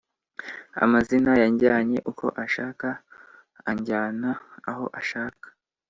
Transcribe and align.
amazi 0.83 1.15
yanjyanye 1.41 1.97
uko 2.11 2.25
ashaka 2.43 2.87
anjyana 3.69 4.29
aho 4.69 4.85
ashaka 4.99 5.47